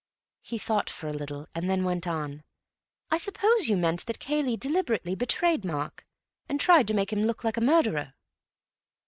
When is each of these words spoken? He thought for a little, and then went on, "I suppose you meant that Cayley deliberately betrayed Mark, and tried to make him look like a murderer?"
He 0.41 0.57
thought 0.57 0.89
for 0.89 1.07
a 1.07 1.13
little, 1.13 1.45
and 1.53 1.69
then 1.69 1.83
went 1.83 2.07
on, 2.07 2.43
"I 3.11 3.19
suppose 3.19 3.69
you 3.69 3.77
meant 3.77 4.07
that 4.07 4.17
Cayley 4.17 4.57
deliberately 4.57 5.13
betrayed 5.13 5.63
Mark, 5.63 6.07
and 6.49 6.59
tried 6.59 6.87
to 6.87 6.95
make 6.95 7.13
him 7.13 7.21
look 7.21 7.43
like 7.43 7.55
a 7.57 7.61
murderer?" 7.61 8.15